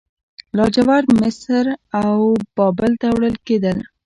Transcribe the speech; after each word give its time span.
لاجورد 0.57 1.07
مصر 1.21 1.63
او 2.01 2.15
بابل 2.55 2.91
ته 3.01 3.07
وړل 3.15 3.35
کیدل 3.47 3.77